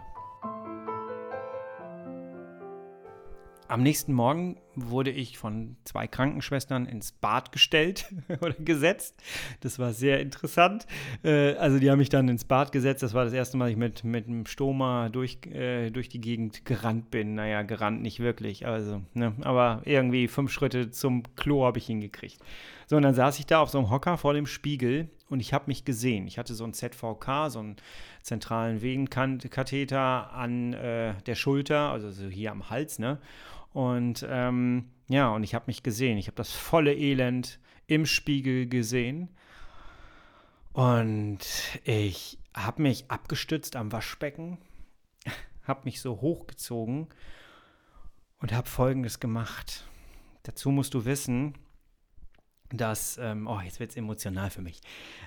[3.66, 8.06] Am nächsten Morgen wurde ich von zwei Krankenschwestern ins Bad gestellt
[8.40, 9.20] oder gesetzt.
[9.60, 10.86] Das war sehr interessant.
[11.24, 13.02] Äh, also die haben mich dann ins Bad gesetzt.
[13.02, 16.20] Das war das erste Mal, dass ich mit, mit einem Stoma durch, äh, durch die
[16.20, 17.34] Gegend gerannt bin.
[17.34, 18.66] Naja, gerannt nicht wirklich.
[18.66, 19.34] Also, ne?
[19.42, 22.38] Aber irgendwie fünf Schritte zum Klo habe ich hingekriegt.
[22.86, 25.52] So, und dann saß ich da auf so einem Hocker vor dem Spiegel und ich
[25.52, 26.28] habe mich gesehen.
[26.28, 27.76] Ich hatte so ein ZVK, so einen
[28.22, 33.18] zentralen Venenkatheter an äh, der Schulter, also so hier am Hals, ne?
[33.76, 36.16] Und ähm, ja, und ich habe mich gesehen.
[36.16, 39.28] Ich habe das volle Elend im Spiegel gesehen.
[40.72, 41.40] Und
[41.84, 44.56] ich habe mich abgestützt am Waschbecken,
[45.64, 47.08] habe mich so hochgezogen
[48.38, 49.84] und habe Folgendes gemacht.
[50.44, 51.52] Dazu musst du wissen,
[52.72, 54.80] dass, ähm, oh, jetzt wird es emotional für mich.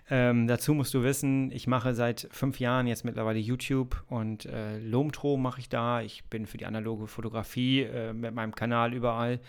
[0.09, 4.79] Ähm, dazu musst du wissen, ich mache seit fünf Jahren jetzt mittlerweile YouTube und äh,
[4.79, 6.01] Lomtro mache ich da.
[6.01, 9.39] Ich bin für die analoge Fotografie äh, mit meinem Kanal überall.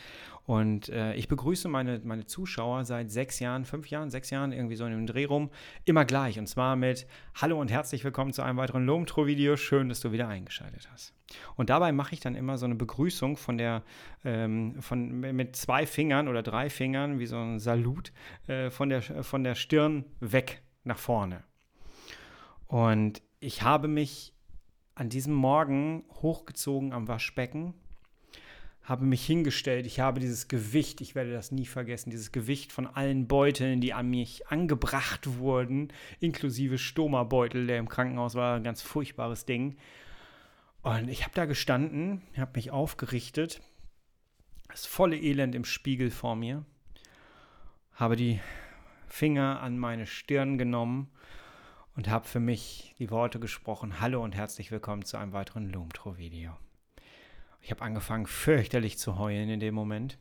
[0.50, 4.74] Und äh, ich begrüße meine, meine Zuschauer seit sechs Jahren, fünf Jahren, sechs Jahren, irgendwie
[4.74, 5.48] so in dem Dreh rum,
[5.84, 6.40] immer gleich.
[6.40, 9.56] Und zwar mit Hallo und herzlich willkommen zu einem weiteren Lomtro-Video.
[9.56, 11.14] Schön, dass du wieder eingeschaltet hast.
[11.54, 13.84] Und dabei mache ich dann immer so eine Begrüßung von der,
[14.24, 18.12] ähm, von, mit zwei Fingern oder drei Fingern, wie so ein Salut,
[18.48, 21.44] äh, von, der, von der Stirn weg nach vorne.
[22.66, 24.34] Und ich habe mich
[24.96, 27.74] an diesem Morgen hochgezogen am Waschbecken,
[28.82, 29.86] habe mich hingestellt.
[29.86, 33.92] Ich habe dieses Gewicht, ich werde das nie vergessen, dieses Gewicht von allen Beuteln, die
[33.92, 39.76] an mich angebracht wurden, inklusive Stoma-Beutel, der im Krankenhaus war, ein ganz furchtbares Ding
[40.82, 43.60] und ich habe da gestanden, habe mich aufgerichtet,
[44.68, 46.64] das volle Elend im Spiegel vor mir,
[47.92, 48.40] habe die
[49.06, 51.10] Finger an meine Stirn genommen
[51.96, 56.56] und habe für mich die Worte gesprochen, hallo und herzlich willkommen zu einem weiteren Lumtro-Video.
[57.60, 60.18] Ich habe angefangen, fürchterlich zu heulen in dem Moment.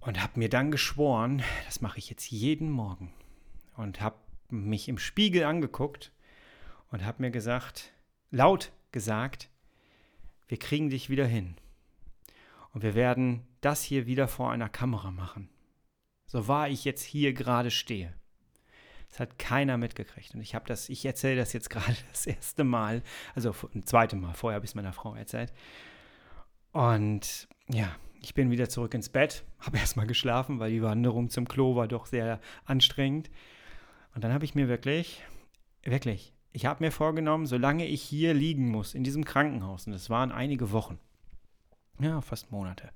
[0.00, 3.12] Und habe mir dann geschworen, das mache ich jetzt jeden Morgen.
[3.76, 4.16] Und habe
[4.48, 6.12] mich im Spiegel angeguckt
[6.90, 7.92] und habe mir gesagt,
[8.30, 9.50] laut gesagt,
[10.46, 11.56] wir kriegen dich wieder hin.
[12.72, 15.48] Und wir werden das hier wieder vor einer Kamera machen.
[16.26, 18.14] So wahr ich jetzt hier gerade stehe.
[19.08, 20.34] Das hat keiner mitgekriegt.
[20.34, 23.02] Und ich habe das, ich erzähle das jetzt gerade das erste Mal,
[23.34, 25.52] also ein zweites Mal, vorher habe ich es meiner Frau erzählt.
[26.72, 31.48] Und ja, ich bin wieder zurück ins Bett, habe erstmal geschlafen, weil die Wanderung zum
[31.48, 33.30] Klo war doch sehr anstrengend.
[34.14, 35.22] Und dann habe ich mir wirklich,
[35.84, 40.08] wirklich, ich habe mir vorgenommen, solange ich hier liegen muss, in diesem Krankenhaus, und das
[40.08, 40.98] waren einige Wochen,
[42.00, 42.90] ja, fast Monate,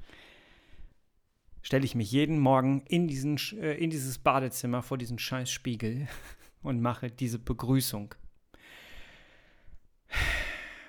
[1.62, 6.08] stelle ich mich jeden Morgen in, diesen, äh, in dieses Badezimmer vor diesen scheiß Spiegel
[6.62, 8.14] und mache diese Begrüßung.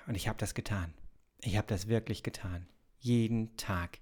[0.06, 0.92] Und ich habe das getan.
[1.42, 2.66] Ich habe das wirklich getan.
[2.98, 3.98] Jeden Tag.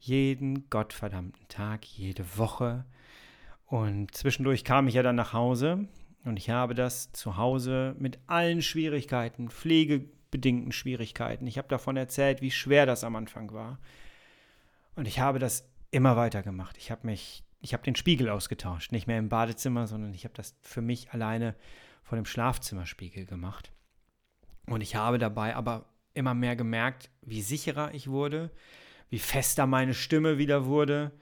[0.00, 2.84] Jeden gottverdammten Tag, jede Woche.
[3.66, 5.88] Und zwischendurch kam ich ja dann nach Hause
[6.24, 11.46] und ich habe das zu Hause mit allen Schwierigkeiten, pflegebedingten Schwierigkeiten.
[11.46, 13.78] Ich habe davon erzählt, wie schwer das am Anfang war.
[14.96, 16.76] Und ich habe das immer weiter gemacht.
[16.78, 20.34] Ich habe mich, ich habe den Spiegel ausgetauscht, nicht mehr im Badezimmer, sondern ich habe
[20.34, 21.54] das für mich alleine
[22.02, 23.72] vor dem Schlafzimmerspiegel gemacht.
[24.66, 28.50] Und ich habe dabei aber immer mehr gemerkt, wie sicherer ich wurde,
[29.08, 31.12] wie fester meine Stimme wieder wurde,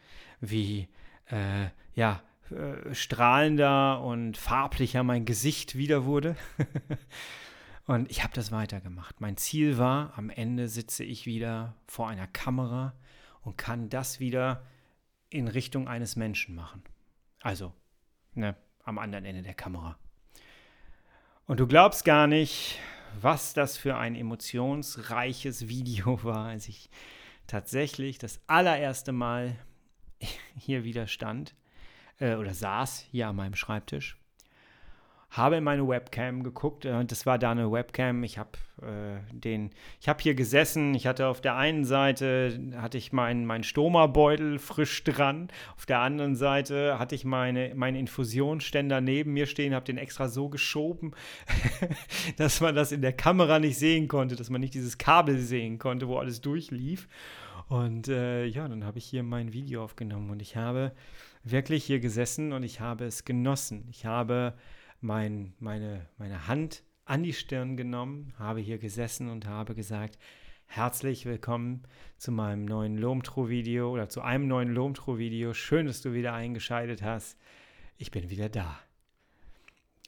[0.41, 0.89] wie
[1.27, 6.37] äh, ja äh, strahlender und farblicher mein Gesicht wieder wurde.
[7.87, 9.21] und ich habe das weitergemacht.
[9.21, 12.95] Mein Ziel war, am Ende sitze ich wieder vor einer Kamera
[13.49, 14.63] und kann das wieder
[15.31, 16.83] in Richtung eines Menschen machen.
[17.41, 17.73] Also,
[18.35, 19.99] ne, am anderen Ende der Kamera.
[21.47, 22.79] Und du glaubst gar nicht,
[23.19, 26.91] was das für ein emotionsreiches Video war, als ich
[27.47, 29.57] tatsächlich das allererste Mal
[30.59, 31.55] hier wieder stand
[32.19, 34.19] äh, oder saß hier an meinem Schreibtisch
[35.31, 38.25] habe in meine Webcam geguckt und äh, das war da eine Webcam.
[38.25, 40.95] Ich habe äh, den, ich habe hier gesessen.
[40.95, 45.49] Ich hatte auf der einen Seite hatte ich meinen mein Stoma-Beutel frisch dran.
[45.77, 49.75] Auf der anderen Seite hatte ich meine meinen Infusionsständer neben mir stehen.
[49.75, 51.13] Habe den extra so geschoben,
[52.37, 55.79] dass man das in der Kamera nicht sehen konnte, dass man nicht dieses Kabel sehen
[55.79, 57.07] konnte, wo alles durchlief.
[57.69, 60.93] Und äh, ja, dann habe ich hier mein Video aufgenommen und ich habe
[61.45, 63.87] wirklich hier gesessen und ich habe es genossen.
[63.91, 64.55] Ich habe
[65.01, 70.19] mein, meine, meine Hand an die Stirn genommen, habe hier gesessen und habe gesagt,
[70.67, 71.85] herzlich willkommen
[72.17, 75.55] zu meinem neuen Lomtro-Video oder zu einem neuen Lomtro-Video.
[75.55, 77.39] Schön, dass du wieder eingeschaltet hast.
[77.97, 78.79] Ich bin wieder da.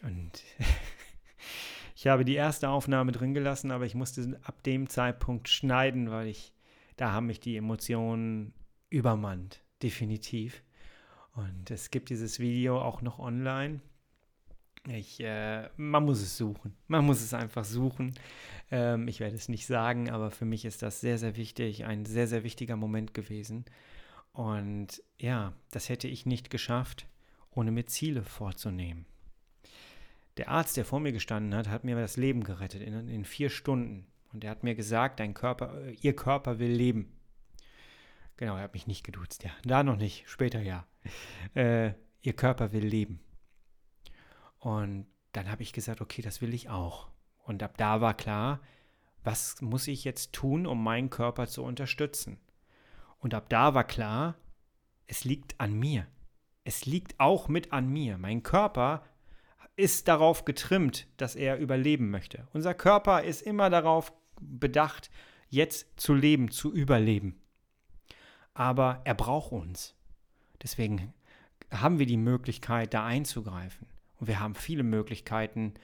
[0.03, 0.42] Und
[1.94, 6.26] ich habe die erste Aufnahme drin gelassen, aber ich musste ab dem Zeitpunkt schneiden, weil
[6.26, 6.53] ich,
[6.96, 8.53] da haben mich die Emotionen
[8.88, 9.62] übermannt.
[9.83, 10.62] Definitiv.
[11.35, 13.81] Und es gibt dieses Video auch noch online.
[14.88, 16.74] Ich, äh, man muss es suchen.
[16.88, 18.14] Man muss es einfach suchen.
[18.70, 22.06] Ähm, ich werde es nicht sagen, aber für mich ist das sehr, sehr wichtig, ein
[22.06, 23.66] sehr, sehr wichtiger Moment gewesen.
[24.32, 27.06] Und ja, das hätte ich nicht geschafft,
[27.50, 29.06] ohne mir Ziele vorzunehmen.
[30.36, 33.50] Der Arzt, der vor mir gestanden hat, hat mir das Leben gerettet in, in vier
[33.50, 34.06] Stunden.
[34.32, 37.12] Und er hat mir gesagt, dein Körper, äh, ihr Körper will leben.
[38.36, 39.50] Genau, er hat mich nicht geduzt, ja.
[39.64, 40.86] Da noch nicht, später ja.
[41.54, 43.20] Äh, ihr Körper will leben.
[44.61, 47.09] Und dann habe ich gesagt, okay, das will ich auch.
[47.44, 48.61] Und ab da war klar,
[49.25, 52.38] was muss ich jetzt tun, um meinen Körper zu unterstützen?
[53.18, 54.37] Und ab da war klar,
[55.07, 56.07] es liegt an mir.
[56.64, 58.18] Es liegt auch mit an mir.
[58.18, 59.05] Mein Körper
[59.77, 62.46] ist darauf getrimmt, dass er überleben möchte.
[62.53, 65.11] Unser Körper ist immer darauf bedacht,
[65.49, 67.40] jetzt zu leben, zu überleben.
[68.55, 69.94] Aber er braucht uns.
[70.62, 71.12] Deswegen
[71.70, 73.87] haben wir die Möglichkeit, da einzugreifen.
[74.20, 75.74] Und wir haben viele Möglichkeiten,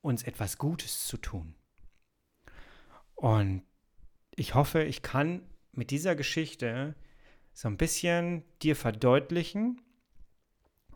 [0.00, 1.54] uns etwas Gutes zu tun.
[3.16, 3.62] Und
[4.36, 6.94] ich hoffe, ich kann mit dieser Geschichte
[7.52, 9.80] so ein bisschen dir verdeutlichen,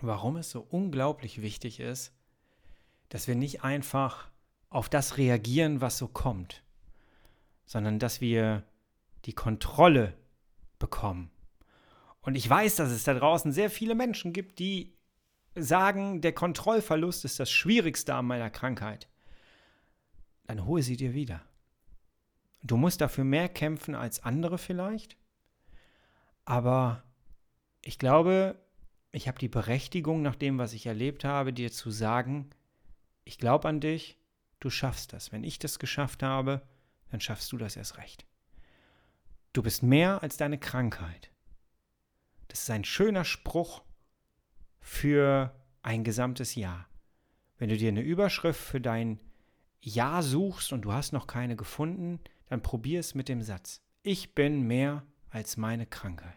[0.01, 2.15] warum es so unglaublich wichtig ist,
[3.09, 4.31] dass wir nicht einfach
[4.71, 6.63] auf das reagieren, was so kommt,
[7.65, 8.65] sondern dass wir
[9.25, 10.15] die Kontrolle
[10.79, 11.31] bekommen.
[12.21, 14.98] Und ich weiß, dass es da draußen sehr viele Menschen gibt, die
[15.63, 19.09] sagen, der Kontrollverlust ist das Schwierigste an meiner Krankheit,
[20.47, 21.43] dann hole sie dir wieder.
[22.63, 25.17] Du musst dafür mehr kämpfen als andere vielleicht,
[26.45, 27.03] aber
[27.83, 28.59] ich glaube,
[29.13, 32.51] ich habe die Berechtigung, nach dem, was ich erlebt habe, dir zu sagen,
[33.25, 34.19] ich glaube an dich,
[34.61, 35.33] du schaffst das.
[35.33, 36.63] Wenn ich das geschafft habe,
[37.11, 38.27] dann schaffst du das erst recht.
[39.53, 41.31] Du bist mehr als deine Krankheit.
[42.49, 43.83] Das ist ein schöner Spruch
[44.89, 46.89] für ein gesamtes Jahr.
[47.59, 49.21] Wenn du dir eine Überschrift für dein
[49.81, 53.83] Jahr suchst und du hast noch keine gefunden, dann probier es mit dem Satz.
[54.03, 56.35] Ich bin mehr als meine Krankheit.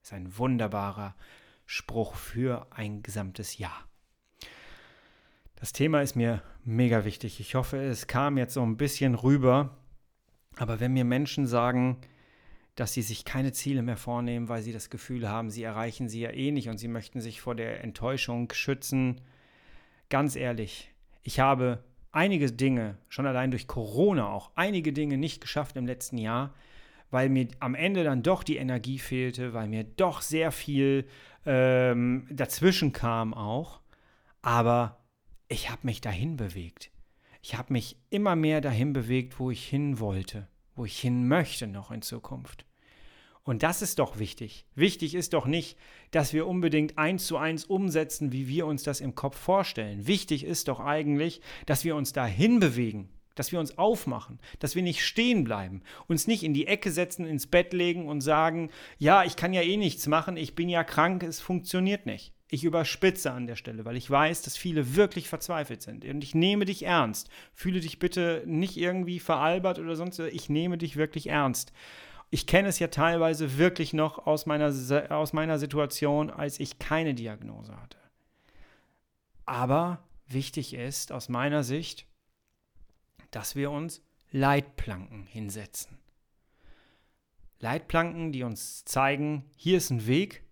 [0.00, 1.16] Das ist ein wunderbarer
[1.64, 3.88] Spruch für ein gesamtes Jahr.
[5.56, 7.40] Das Thema ist mir mega wichtig.
[7.40, 9.78] Ich hoffe, es kam jetzt so ein bisschen rüber.
[10.56, 12.00] Aber wenn mir Menschen sagen,
[12.74, 16.20] dass sie sich keine Ziele mehr vornehmen, weil sie das Gefühl haben, sie erreichen sie
[16.20, 19.20] ja eh nicht und sie möchten sich vor der Enttäuschung schützen,
[20.08, 20.90] ganz ehrlich,
[21.22, 26.18] ich habe einige Dinge, schon allein durch Corona auch, einige Dinge nicht geschafft im letzten
[26.18, 26.54] Jahr,
[27.10, 31.06] weil mir am Ende dann doch die Energie fehlte, weil mir doch sehr viel
[31.44, 33.80] ähm, dazwischen kam auch.
[34.40, 34.98] Aber
[35.48, 36.90] ich habe mich dahin bewegt.
[37.42, 41.66] Ich habe mich immer mehr dahin bewegt, wo ich hin wollte, wo ich hin möchte
[41.66, 42.64] noch in Zukunft.
[43.44, 44.66] Und das ist doch wichtig.
[44.76, 45.76] Wichtig ist doch nicht,
[46.12, 50.06] dass wir unbedingt eins zu eins umsetzen, wie wir uns das im Kopf vorstellen.
[50.06, 54.82] Wichtig ist doch eigentlich, dass wir uns dahin bewegen, dass wir uns aufmachen, dass wir
[54.82, 59.24] nicht stehen bleiben, uns nicht in die Ecke setzen, ins Bett legen und sagen, ja,
[59.24, 62.32] ich kann ja eh nichts machen, ich bin ja krank, es funktioniert nicht.
[62.54, 66.04] Ich überspitze an der Stelle, weil ich weiß, dass viele wirklich verzweifelt sind.
[66.04, 67.30] Und ich nehme dich ernst.
[67.54, 70.18] Fühle dich bitte nicht irgendwie veralbert oder sonst.
[70.18, 71.72] Ich nehme dich wirklich ernst.
[72.28, 74.70] Ich kenne es ja teilweise wirklich noch aus meiner,
[75.08, 77.96] aus meiner Situation, als ich keine Diagnose hatte.
[79.46, 82.04] Aber wichtig ist aus meiner Sicht,
[83.30, 85.96] dass wir uns Leitplanken hinsetzen.
[87.60, 90.42] Leitplanken, die uns zeigen, hier ist ein Weg,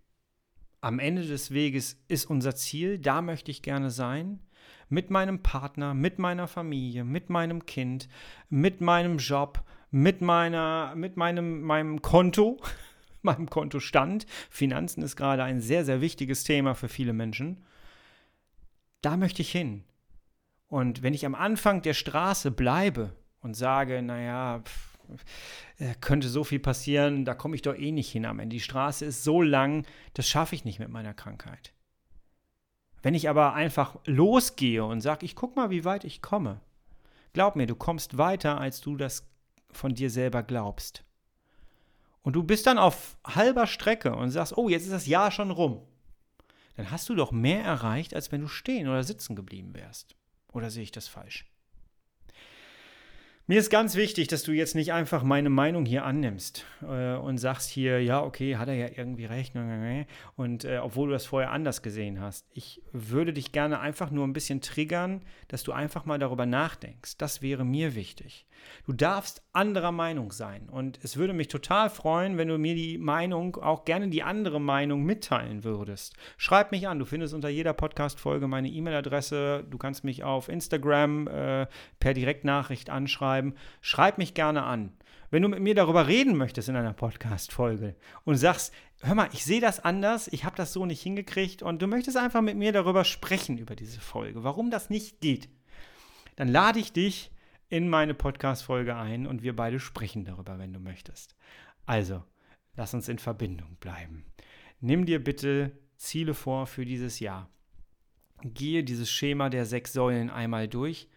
[0.81, 4.41] am Ende des Weges ist unser Ziel, da möchte ich gerne sein,
[4.89, 8.09] mit meinem Partner, mit meiner Familie, mit meinem Kind,
[8.49, 12.61] mit meinem Job, mit meiner, mit meinem, meinem Konto,
[13.23, 14.27] meinem Kontostand.
[14.49, 17.65] Finanzen ist gerade ein sehr, sehr wichtiges Thema für viele Menschen.
[19.01, 19.85] Da möchte ich hin.
[20.67, 24.91] Und wenn ich am Anfang der Straße bleibe und sage, naja, pff,
[25.81, 28.55] äh, könnte so viel passieren, da komme ich doch eh nicht hin am Ende.
[28.55, 31.73] Die Straße ist so lang, das schaffe ich nicht mit meiner Krankheit.
[33.03, 36.61] Wenn ich aber einfach losgehe und sage, ich gucke mal, wie weit ich komme,
[37.33, 39.27] glaub mir, du kommst weiter, als du das
[39.71, 41.03] von dir selber glaubst.
[42.23, 45.51] Und du bist dann auf halber Strecke und sagst, oh, jetzt ist das Jahr schon
[45.51, 45.81] rum.
[46.77, 50.15] Dann hast du doch mehr erreicht, als wenn du stehen oder sitzen geblieben wärst.
[50.53, 51.50] Oder sehe ich das falsch?
[53.51, 57.39] Mir ist ganz wichtig, dass du jetzt nicht einfach meine Meinung hier annimmst äh, und
[57.39, 59.57] sagst hier, ja, okay, hat er ja irgendwie recht.
[60.37, 62.47] Und äh, obwohl du das vorher anders gesehen hast.
[62.53, 67.19] Ich würde dich gerne einfach nur ein bisschen triggern, dass du einfach mal darüber nachdenkst.
[67.19, 68.47] Das wäre mir wichtig.
[68.87, 70.69] Du darfst anderer Meinung sein.
[70.69, 74.61] Und es würde mich total freuen, wenn du mir die Meinung, auch gerne die andere
[74.61, 76.15] Meinung mitteilen würdest.
[76.37, 76.99] Schreib mich an.
[76.99, 79.65] Du findest unter jeder Podcast-Folge meine E-Mail-Adresse.
[79.69, 81.67] Du kannst mich auf Instagram äh,
[81.99, 84.93] per Direktnachricht anschreiben schreiben, schreib mich gerne an.
[85.31, 89.45] Wenn du mit mir darüber reden möchtest in einer Podcast-Folge und sagst, hör mal, ich
[89.45, 92.73] sehe das anders, ich habe das so nicht hingekriegt und du möchtest einfach mit mir
[92.73, 95.49] darüber sprechen, über diese Folge, warum das nicht geht,
[96.35, 97.31] dann lade ich dich
[97.69, 101.37] in meine Podcast-Folge ein und wir beide sprechen darüber, wenn du möchtest.
[101.87, 102.25] Also,
[102.75, 104.25] lass uns in Verbindung bleiben.
[104.81, 107.49] Nimm dir bitte Ziele vor für dieses Jahr.
[108.43, 111.09] Gehe dieses Schema der sechs Säulen einmal durch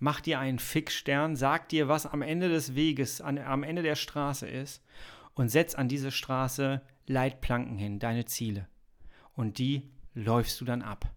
[0.00, 3.94] mach dir einen Fixstern, sag dir, was am Ende des Weges, an, am Ende der
[3.94, 4.82] Straße ist
[5.34, 8.66] und setz an diese Straße Leitplanken hin, deine Ziele.
[9.34, 11.14] Und die läufst du dann ab.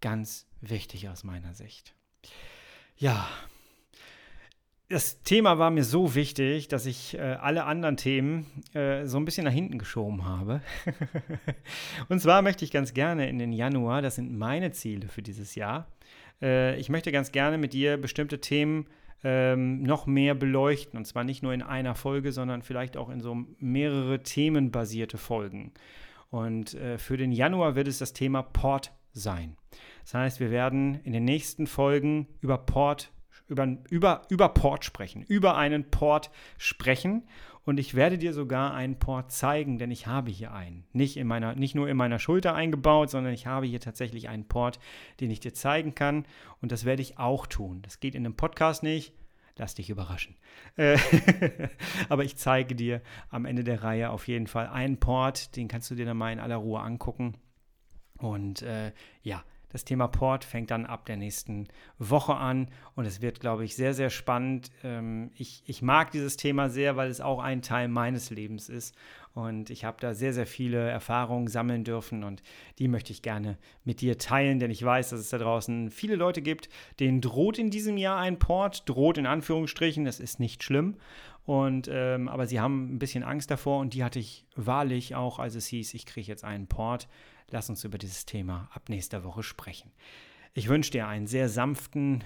[0.00, 1.94] Ganz wichtig aus meiner Sicht.
[2.96, 3.28] Ja,
[4.88, 9.24] das Thema war mir so wichtig, dass ich äh, alle anderen Themen äh, so ein
[9.24, 10.62] bisschen nach hinten geschoben habe.
[12.08, 15.54] und zwar möchte ich ganz gerne in den Januar, das sind meine Ziele für dieses
[15.54, 15.88] Jahr,
[16.42, 18.86] äh, ich möchte ganz gerne mit dir bestimmte Themen
[19.24, 20.98] ähm, noch mehr beleuchten.
[20.98, 25.72] Und zwar nicht nur in einer Folge, sondern vielleicht auch in so mehrere themenbasierte Folgen.
[26.30, 29.56] Und äh, für den Januar wird es das Thema Port sein.
[30.02, 33.12] Das heißt, wir werden in den nächsten Folgen über Port,
[33.48, 37.24] über, über, über Port sprechen, über einen Port sprechen
[37.68, 40.86] und ich werde dir sogar einen Port zeigen, denn ich habe hier einen.
[40.94, 44.48] Nicht, in meiner, nicht nur in meiner Schulter eingebaut, sondern ich habe hier tatsächlich einen
[44.48, 44.80] Port,
[45.20, 46.24] den ich dir zeigen kann.
[46.62, 47.82] Und das werde ich auch tun.
[47.82, 49.12] Das geht in einem Podcast nicht.
[49.56, 50.34] Lass dich überraschen.
[50.76, 50.96] Äh,
[52.08, 55.90] aber ich zeige dir am Ende der Reihe auf jeden Fall einen Port, den kannst
[55.90, 57.34] du dir dann mal in aller Ruhe angucken.
[58.16, 63.20] Und äh, ja, Das Thema Port fängt dann ab der nächsten Woche an und es
[63.20, 64.70] wird, glaube ich, sehr, sehr spannend.
[64.82, 68.94] Ähm, ich, ich mag dieses Thema sehr, weil es auch ein Teil meines Lebens ist
[69.34, 72.42] und ich habe da sehr, sehr viele Erfahrungen sammeln dürfen und
[72.78, 76.16] die möchte ich gerne mit dir teilen, denn ich weiß, dass es da draußen viele
[76.16, 80.62] Leute gibt, denen droht in diesem Jahr ein Port, droht in Anführungsstrichen, das ist nicht
[80.62, 80.96] schlimm.
[81.44, 85.38] Und, ähm, aber sie haben ein bisschen Angst davor und die hatte ich wahrlich auch,
[85.38, 87.08] als es hieß, ich kriege jetzt einen Port.
[87.50, 89.90] Lass uns über dieses Thema ab nächster Woche sprechen.
[90.54, 92.22] Ich wünsche dir einen sehr sanften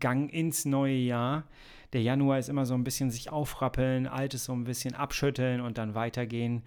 [0.00, 1.44] Gang ins neue Jahr.
[1.92, 5.76] Der Januar ist immer so ein bisschen sich aufrappeln, Altes so ein bisschen abschütteln und
[5.78, 6.62] dann weitergehen.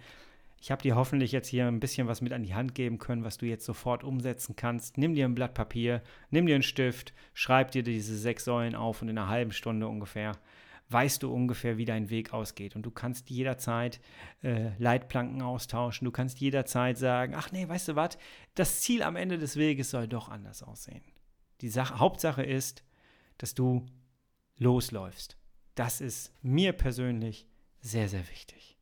[0.62, 3.24] Ich habe dir hoffentlich jetzt hier ein bisschen was mit an die Hand geben können,
[3.24, 4.98] was du jetzt sofort umsetzen kannst.
[4.98, 9.02] Nimm dir ein Blatt Papier, nimm dir einen Stift, schreib dir diese sechs Säulen auf
[9.02, 10.32] und in einer halben Stunde ungefähr
[10.90, 12.74] weißt du ungefähr, wie dein Weg ausgeht.
[12.76, 14.00] Und du kannst jederzeit
[14.42, 16.04] äh, Leitplanken austauschen.
[16.04, 18.18] Du kannst jederzeit sagen, ach nee, weißt du was,
[18.54, 21.02] das Ziel am Ende des Weges soll doch anders aussehen.
[21.60, 22.84] Die Sache, Hauptsache ist,
[23.38, 23.86] dass du
[24.58, 25.36] losläufst.
[25.74, 27.46] Das ist mir persönlich
[27.80, 28.76] sehr, sehr wichtig.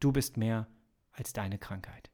[0.00, 0.68] Du bist mehr
[1.12, 2.10] als deine Krankheit.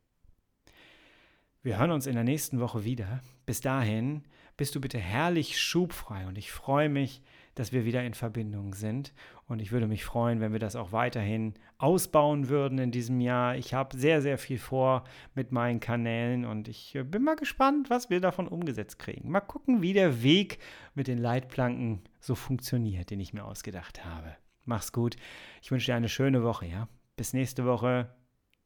[1.62, 3.22] Wir hören uns in der nächsten Woche wieder.
[3.46, 4.24] Bis dahin
[4.56, 7.22] bist du bitte herrlich schubfrei und ich freue mich,
[7.54, 9.12] dass wir wieder in Verbindung sind.
[9.46, 13.56] Und ich würde mich freuen, wenn wir das auch weiterhin ausbauen würden in diesem Jahr.
[13.56, 18.10] Ich habe sehr, sehr viel vor mit meinen Kanälen und ich bin mal gespannt, was
[18.10, 19.30] wir davon umgesetzt kriegen.
[19.30, 20.58] Mal gucken, wie der Weg
[20.94, 24.36] mit den Leitplanken so funktioniert, den ich mir ausgedacht habe.
[24.64, 25.16] Mach's gut.
[25.62, 26.88] Ich wünsche dir eine schöne Woche, ja?
[27.16, 28.14] Bis nächste Woche.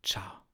[0.02, 0.47] Ciao.